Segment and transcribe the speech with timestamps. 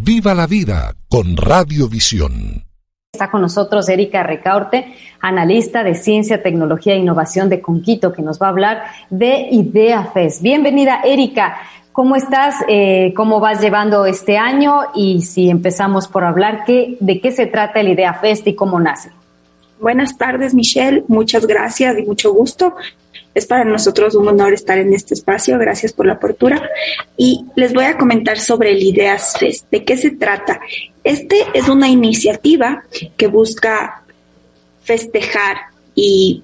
[0.00, 2.62] Viva la vida con Radiovisión.
[3.12, 8.40] Está con nosotros Erika Recaorte, analista de Ciencia, Tecnología e Innovación de Conquito, que nos
[8.40, 10.40] va a hablar de IdeaFest.
[10.40, 11.56] Bienvenida, Erika.
[11.90, 12.54] ¿Cómo estás?
[12.68, 14.82] Eh, ¿Cómo vas llevando este año?
[14.94, 19.10] Y si empezamos por hablar, ¿qué, ¿de qué se trata el IdeaFest y cómo nace?
[19.80, 21.02] Buenas tardes, Michelle.
[21.08, 22.76] Muchas gracias y mucho gusto.
[23.34, 25.58] Es para nosotros un honor estar en este espacio.
[25.58, 26.60] Gracias por la apertura.
[27.16, 29.66] Y les voy a comentar sobre el Ideas Fest.
[29.70, 30.60] ¿De qué se trata?
[31.04, 32.84] Este es una iniciativa
[33.16, 34.02] que busca
[34.82, 35.56] festejar
[35.94, 36.42] y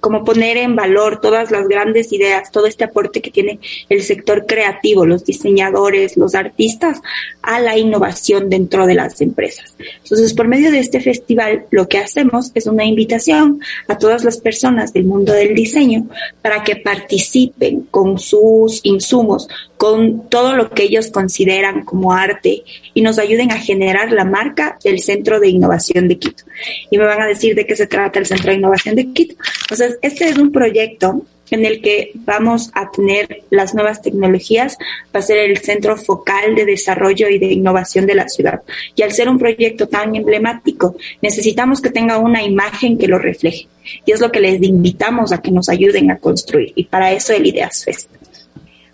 [0.00, 4.46] como poner en valor todas las grandes ideas, todo este aporte que tiene el sector
[4.46, 7.00] creativo, los diseñadores, los artistas,
[7.42, 9.74] a la innovación dentro de las empresas.
[10.02, 14.38] Entonces, por medio de este festival, lo que hacemos es una invitación a todas las
[14.38, 16.08] personas del mundo del diseño
[16.42, 23.00] para que participen con sus insumos, con todo lo que ellos consideran como arte y
[23.00, 26.44] nos ayuden a generar la marca del Centro de Innovación de Quito.
[26.90, 29.36] Y me van a decir de qué se trata el Centro de Innovación de Quito.
[29.62, 34.76] Entonces, este es un proyecto en el que vamos a tener las nuevas tecnologías,
[35.14, 38.62] va a ser el centro focal de desarrollo y de innovación de la ciudad.
[38.94, 43.68] Y al ser un proyecto tan emblemático, necesitamos que tenga una imagen que lo refleje.
[44.04, 46.72] Y es lo que les invitamos a que nos ayuden a construir.
[46.74, 48.10] Y para eso el Ideas Fest.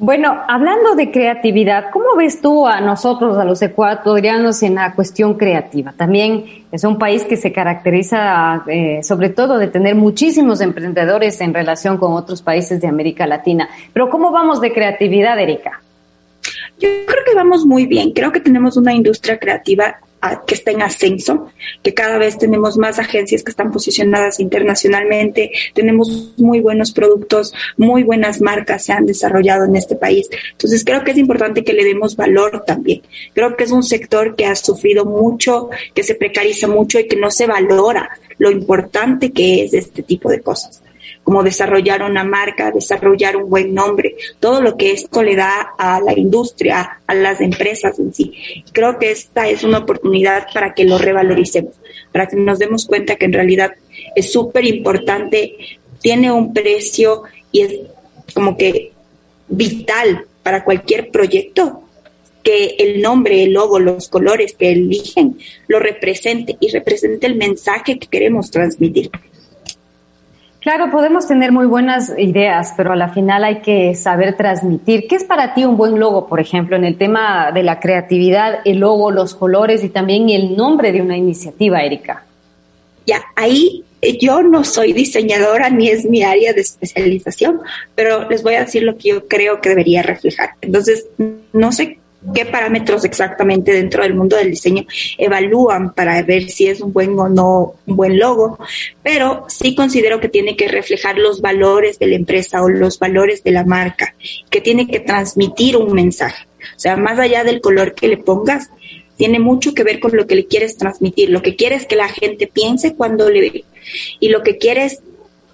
[0.00, 5.34] Bueno, hablando de creatividad, ¿cómo ves tú a nosotros, a los ecuatorianos, en la cuestión
[5.34, 5.92] creativa?
[5.96, 11.52] También es un país que se caracteriza eh, sobre todo de tener muchísimos emprendedores en
[11.52, 13.68] relación con otros países de América Latina.
[13.92, 15.82] Pero ¿cómo vamos de creatividad, Erika?
[16.78, 18.12] Yo creo que vamos muy bien.
[18.12, 19.96] Creo que tenemos una industria creativa
[20.46, 21.50] que está en ascenso,
[21.82, 28.02] que cada vez tenemos más agencias que están posicionadas internacionalmente, tenemos muy buenos productos, muy
[28.02, 30.28] buenas marcas se han desarrollado en este país.
[30.52, 33.02] Entonces creo que es importante que le demos valor también.
[33.32, 37.16] Creo que es un sector que ha sufrido mucho, que se precariza mucho y que
[37.16, 40.82] no se valora lo importante que es este tipo de cosas
[41.28, 46.00] como desarrollar una marca, desarrollar un buen nombre, todo lo que esto le da a
[46.00, 48.32] la industria, a las empresas en sí.
[48.72, 51.74] Creo que esta es una oportunidad para que lo revaloricemos,
[52.12, 53.74] para que nos demos cuenta que en realidad
[54.16, 55.54] es súper importante,
[56.00, 57.74] tiene un precio y es
[58.32, 58.92] como que
[59.48, 61.82] vital para cualquier proyecto
[62.42, 65.36] que el nombre, el logo, los colores que eligen
[65.66, 69.10] lo represente y represente el mensaje que queremos transmitir.
[70.60, 75.06] Claro, podemos tener muy buenas ideas, pero a la final hay que saber transmitir.
[75.08, 78.60] ¿Qué es para ti un buen logo, por ejemplo, en el tema de la creatividad,
[78.64, 82.24] el logo, los colores y también el nombre de una iniciativa, Erika?
[83.06, 87.60] Ya, ahí eh, yo no soy diseñadora ni es mi área de especialización,
[87.94, 90.50] pero les voy a decir lo que yo creo que debería reflejar.
[90.60, 91.06] Entonces,
[91.52, 91.98] no sé
[92.34, 94.84] qué parámetros exactamente dentro del mundo del diseño
[95.16, 98.58] evalúan para ver si es un buen o no un buen logo,
[99.02, 103.42] pero sí considero que tiene que reflejar los valores de la empresa o los valores
[103.44, 104.14] de la marca,
[104.50, 106.46] que tiene que transmitir un mensaje.
[106.76, 108.70] O sea, más allá del color que le pongas,
[109.16, 112.08] tiene mucho que ver con lo que le quieres transmitir, lo que quieres que la
[112.08, 113.64] gente piense cuando le ve
[114.20, 115.02] y lo que quieres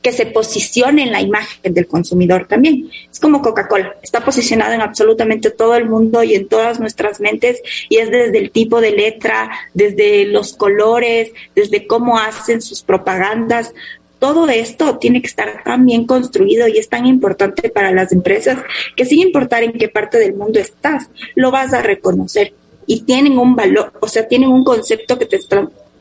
[0.05, 2.91] que se posicione en la imagen del consumidor también.
[3.11, 7.63] Es como Coca-Cola, está posicionado en absolutamente todo el mundo y en todas nuestras mentes
[7.89, 13.73] y es desde el tipo de letra, desde los colores, desde cómo hacen sus propagandas.
[14.19, 18.59] Todo esto tiene que estar tan bien construido y es tan importante para las empresas
[18.97, 22.53] que sin importar en qué parte del mundo estás, lo vas a reconocer
[22.87, 25.41] y tienen un valor, o sea, tienen un concepto que te,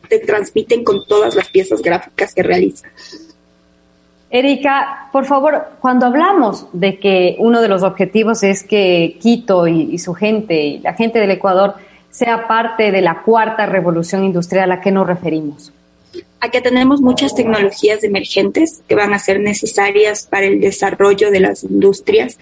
[0.10, 2.92] te transmiten con todas las piezas gráficas que realizan.
[4.34, 10.00] Erika, por favor, cuando hablamos de que uno de los objetivos es que Quito y,
[10.00, 11.76] su gente y la gente del Ecuador
[12.10, 15.72] sea parte de la cuarta revolución industrial, ¿a qué nos referimos?
[16.40, 21.40] A que tenemos muchas tecnologías emergentes que van a ser necesarias para el desarrollo de
[21.40, 22.40] las industrias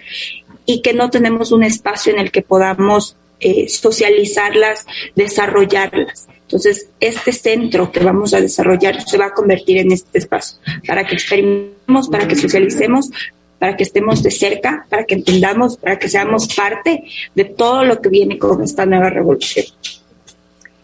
[0.64, 6.26] y que no tenemos un espacio en el que podamos eh, socializarlas, desarrollarlas.
[6.52, 11.02] Entonces, este centro que vamos a desarrollar se va a convertir en este espacio para
[11.02, 13.10] que experimentemos, para que socialicemos,
[13.58, 17.04] para que estemos de cerca, para que entendamos, para que seamos parte
[17.34, 19.64] de todo lo que viene con esta nueva revolución.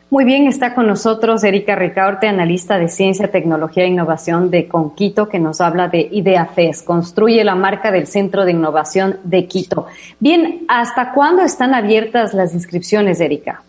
[0.08, 5.28] Muy bien, está con nosotros Erika Ricaurte, analista de ciencia, tecnología e innovación de Conquito,
[5.28, 9.86] que nos habla de IdeaFES, construye la marca del Centro de Innovación de Quito.
[10.18, 13.62] Bien, ¿hasta cuándo están abiertas las inscripciones, Erika?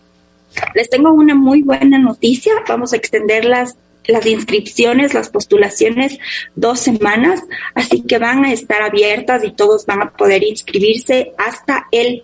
[0.76, 2.54] Les tengo una muy buena noticia.
[2.68, 6.18] Vamos a extender las, las inscripciones, las postulaciones,
[6.56, 7.42] dos semanas,
[7.76, 12.24] así que van a estar abiertas y todos van a poder inscribirse hasta el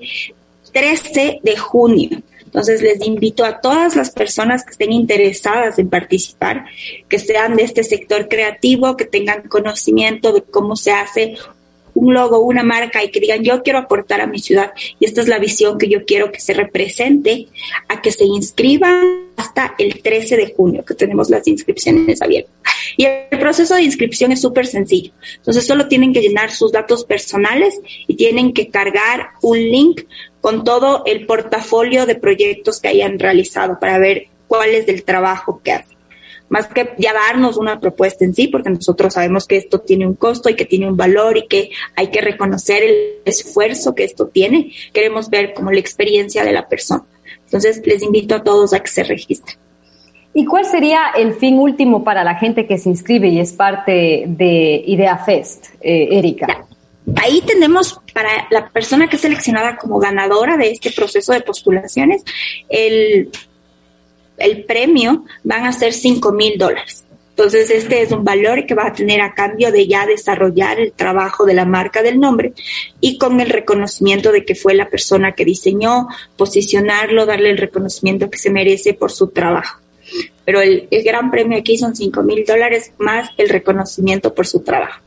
[0.74, 2.22] 13 de junio.
[2.56, 6.66] Entonces les invito a todas las personas que estén interesadas en participar,
[7.10, 11.36] que sean de este sector creativo, que tengan conocimiento de cómo se hace
[11.96, 15.22] un logo, una marca y que digan yo quiero aportar a mi ciudad y esta
[15.22, 17.48] es la visión que yo quiero que se represente,
[17.88, 22.54] a que se inscriban hasta el 13 de junio, que tenemos las inscripciones abiertas.
[22.98, 25.12] Y el proceso de inscripción es súper sencillo.
[25.38, 30.04] Entonces solo tienen que llenar sus datos personales y tienen que cargar un link
[30.42, 35.62] con todo el portafolio de proyectos que hayan realizado para ver cuál es el trabajo
[35.64, 35.95] que hacen
[36.56, 40.14] más que ya darnos una propuesta en sí, porque nosotros sabemos que esto tiene un
[40.16, 44.28] costo y que tiene un valor y que hay que reconocer el esfuerzo que esto
[44.28, 47.04] tiene, queremos ver como la experiencia de la persona.
[47.44, 49.58] Entonces, les invito a todos a que se registren.
[50.34, 54.24] ¿Y cuál sería el fin último para la gente que se inscribe y es parte
[54.26, 56.68] de Idea Fest, eh, Erika?
[57.18, 62.24] Ahí tenemos para la persona que es seleccionada como ganadora de este proceso de postulaciones
[62.70, 63.30] el
[64.38, 67.06] el premio van a ser 5 mil dólares.
[67.38, 70.94] Entonces, este es un valor que va a tener a cambio de ya desarrollar el
[70.94, 72.54] trabajo de la marca del nombre
[73.02, 78.30] y con el reconocimiento de que fue la persona que diseñó, posicionarlo, darle el reconocimiento
[78.30, 79.82] que se merece por su trabajo.
[80.46, 85.02] Pero el, gran premio aquí son 5 mil dólares más el reconocimiento por su trabajo.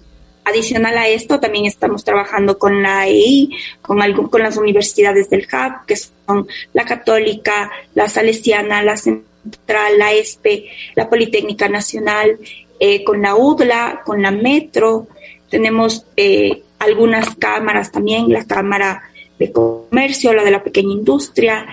[0.44, 3.50] adicional a esto, también estamos trabajando con la EI,
[3.80, 9.98] con, algún, con las universidades del HUB, que son la Católica, la Salesiana, la Central,
[9.98, 12.38] la ESPE, la Politécnica Nacional,
[12.80, 15.06] eh, con la UDLA, con la Metro,
[15.54, 19.04] tenemos eh, algunas cámaras también, la Cámara
[19.38, 21.64] de Comercio, la de la Pequeña Industria,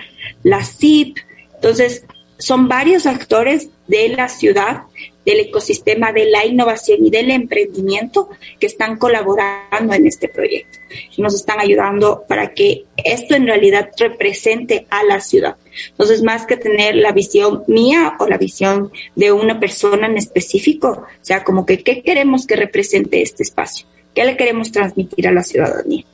[0.44, 1.18] la CIP.
[1.56, 2.04] Entonces,
[2.38, 4.82] son varios actores de la ciudad,
[5.24, 8.28] del ecosistema de la innovación y del emprendimiento
[8.58, 10.78] que están colaborando en este proyecto
[11.16, 15.56] y nos están ayudando para que esto en realidad represente a la ciudad.
[15.90, 20.88] Entonces, más que tener la visión mía o la visión de una persona en específico,
[20.88, 25.32] o sea, como que qué queremos que represente este espacio, qué le queremos transmitir a
[25.32, 26.04] la ciudadanía,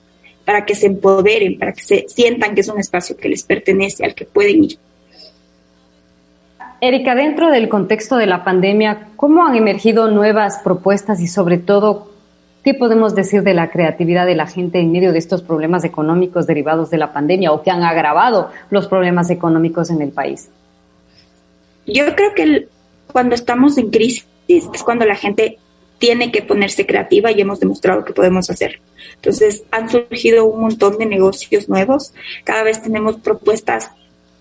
[0.44, 4.04] para que se empoderen, para que se sientan que es un espacio que les pertenece,
[4.04, 4.78] al que pueden ir.
[6.80, 12.12] Erika, dentro del contexto de la pandemia, ¿cómo han emergido nuevas propuestas y sobre todo,
[12.62, 16.46] qué podemos decir de la creatividad de la gente en medio de estos problemas económicos
[16.46, 20.50] derivados de la pandemia o que han agravado los problemas económicos en el país?
[21.84, 22.68] Yo creo que
[23.10, 25.58] cuando estamos en crisis es cuando la gente
[25.98, 28.80] tiene que ponerse creativa y hemos demostrado que podemos hacerlo.
[29.16, 32.14] Entonces han surgido un montón de negocios nuevos,
[32.44, 33.90] cada vez tenemos propuestas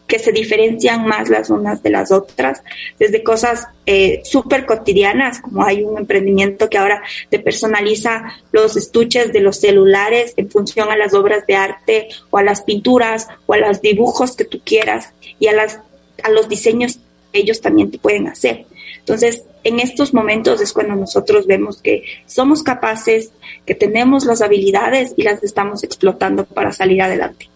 [0.08, 2.64] que se diferencian más las unas de las otras,
[2.98, 9.34] desde cosas eh, súper cotidianas, como hay un emprendimiento que ahora te personaliza los estuches
[9.34, 13.54] de los celulares en función a las obras de arte o a las pinturas o
[13.54, 15.80] a los dibujos que tú quieras y a, las,
[16.24, 17.00] a los diseños
[17.34, 18.66] que ellos también te pueden hacer.
[19.00, 23.32] Entonces, en estos momentos es cuando nosotros vemos que somos capaces,
[23.66, 27.50] que tenemos las habilidades y las estamos explotando para salir adelante.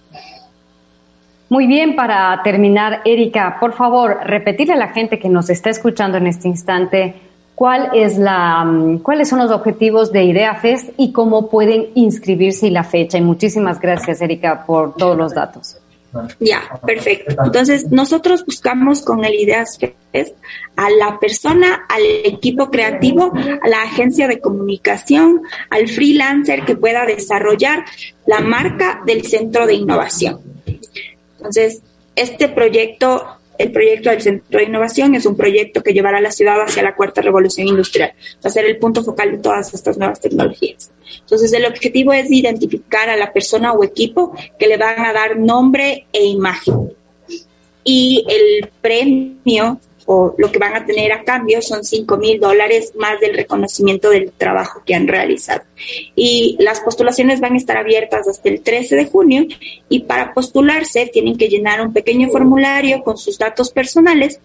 [1.51, 6.17] Muy bien, para terminar, Erika, por favor, repetirle a la gente que nos está escuchando
[6.17, 7.13] en este instante
[7.55, 12.67] cuál es la, mm, cuáles son los objetivos de Idea Fest y cómo pueden inscribirse
[12.67, 13.17] y la fecha.
[13.17, 15.75] Y muchísimas gracias, Erika, por todos los datos.
[16.39, 17.35] Ya, perfecto.
[17.43, 20.37] Entonces, nosotros buscamos con el Ideas Fest
[20.77, 27.05] a la persona, al equipo creativo, a la agencia de comunicación, al freelancer que pueda
[27.05, 27.83] desarrollar
[28.25, 30.39] la marca del centro de innovación.
[31.41, 31.81] Entonces,
[32.15, 33.25] este proyecto,
[33.57, 36.83] el proyecto del Centro de Innovación, es un proyecto que llevará a la ciudad hacia
[36.83, 38.13] la cuarta revolución industrial.
[38.45, 40.91] Va a ser el punto focal de todas estas nuevas tecnologías.
[41.19, 45.39] Entonces, el objetivo es identificar a la persona o equipo que le van a dar
[45.39, 46.93] nombre e imagen.
[47.83, 52.93] Y el premio o lo que van a tener a cambio son 5 mil dólares
[52.97, 55.63] más del reconocimiento del trabajo que han realizado.
[56.15, 59.45] Y las postulaciones van a estar abiertas hasta el 13 de junio
[59.89, 64.39] y para postularse tienen que llenar un pequeño formulario con sus datos personales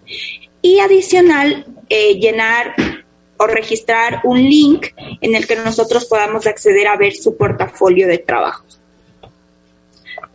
[0.61, 2.75] y adicional eh, llenar
[3.37, 4.87] o registrar un link
[5.21, 8.79] en el que nosotros podamos acceder a ver su portafolio de trabajos.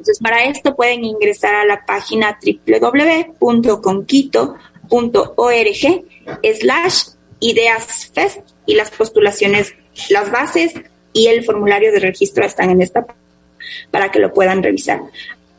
[0.02, 2.38] Entonces, para esto pueden ingresar a la página
[4.92, 6.04] www.conquito.org
[6.60, 7.02] slash
[7.40, 9.74] ideasfest y las postulaciones,
[10.10, 10.74] las bases
[11.12, 13.06] y el formulario de registro están en esta
[13.90, 15.00] para que lo puedan revisar.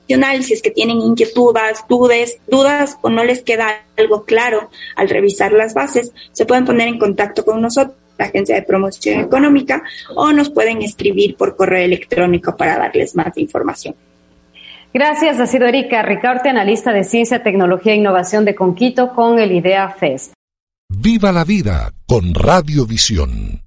[0.07, 5.53] Si es que tienen inquietudes, dudas, dudas o no les queda algo claro al revisar
[5.53, 9.81] las bases, se pueden poner en contacto con nosotros, la Agencia de Promoción Económica,
[10.15, 13.95] o nos pueden escribir por correo electrónico para darles más información.
[14.93, 19.51] Gracias, ha sido Erika Ricaurte, analista de Ciencia, Tecnología e Innovación de Conquito con el
[19.51, 20.33] IDEA FEST.
[20.87, 23.63] Viva la vida con Radiovisión.